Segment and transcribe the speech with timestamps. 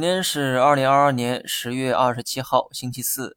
[0.00, 3.36] 今天是二零二二年十月二十七号，星期四。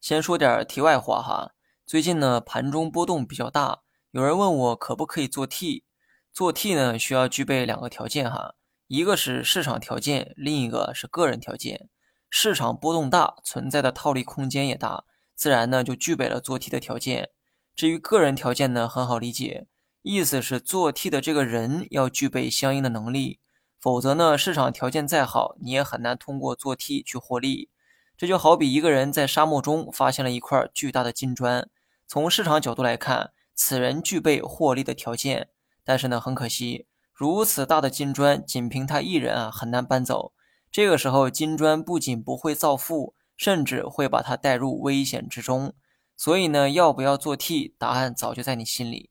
[0.00, 1.52] 先说点题外话哈，
[1.86, 5.84] 最近呢盘中波动比较大，有人问我可不可以做 T。
[6.32, 8.56] 做 T 呢需要具备两个条件哈，
[8.88, 11.88] 一个是市场条件，另一个是个人条件。
[12.28, 15.04] 市场波动大，存在的套利空间也大，
[15.36, 17.30] 自然呢就具备了做 T 的条件。
[17.76, 19.68] 至于个人条件呢，很好理解，
[20.02, 23.38] 意思是做 T 的这个人要具备相应的能力。
[23.80, 27.70] 否则呢，市场条件再好，你也很难通过做 T 去获利。
[28.16, 31.66] 这就好比一个人在沙漠中发现了一块巨大的金砖，
[32.06, 35.48] 从市场角度来看，此人具备获利的条件。
[35.82, 40.34] 但是呢，很可惜，如此大的金砖，仅凭他一人啊，很难搬走。
[40.70, 45.72] 这个时候，金砖不仅不会造富，甚至会把他带入危险之中。
[46.14, 47.74] 所以呢，要不要做 T？
[47.78, 49.08] 答案早就在你心里。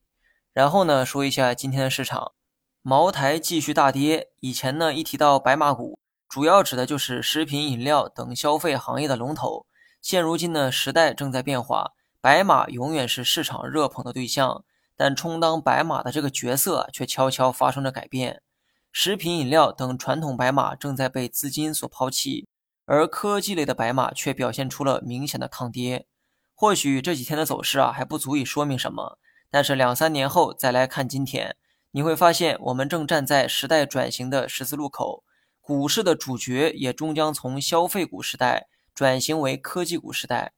[0.52, 2.32] 然后呢，说一下今天的市场。
[2.82, 4.30] 茅台继续大跌。
[4.40, 9.66] 以前呢，一提到白马股，主要指的就是食品饮料等消费行业的龙头。
[10.00, 11.92] 现如今呢，时代正在变化，
[12.22, 14.64] 白马永远是市场热捧的对象，
[14.96, 18.40] 但充当白马的这个角色却悄悄发生着改变。
[18.90, 22.48] 食品饮料等传统白马正在被资金所抛弃，
[22.86, 26.06] 而科技类的白马却表现出了明显的抗跌。
[26.54, 29.18] 或许这几天的走势啊还不足以说明什么，
[29.50, 31.56] 但是两三年后再来看今天。
[31.92, 35.24] 你会发现，我们正站在时代转型的十字路口，
[35.60, 40.52] 股市的主角也终将从消费股时代转型为科技股时代。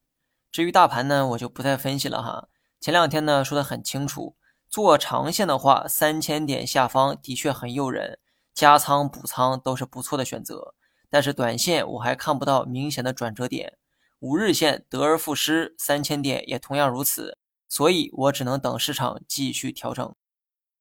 [0.51, 2.49] 至于大盘呢，我就不再分析了哈。
[2.79, 4.37] 前两天呢说的很清楚，
[4.69, 8.19] 做长线的话，三千点下方的确很诱人，
[8.53, 10.75] 加仓补仓都是不错的选择。
[11.09, 13.79] 但是短线我还看不到明显的转折点，
[14.19, 17.39] 五日线得而复失，三千点也同样如此，
[17.69, 20.15] 所以我只能等市场继续调整。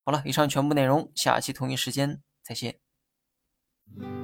[0.03, 4.20] 好了以上全部内容下期同一时间再见。